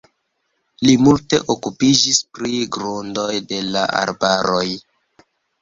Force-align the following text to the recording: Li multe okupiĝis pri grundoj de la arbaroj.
Li 0.87 0.95
multe 1.07 1.41
okupiĝis 1.55 2.21
pri 2.37 2.63
grundoj 2.79 3.29
de 3.53 3.63
la 3.77 3.87
arbaroj. 4.03 4.69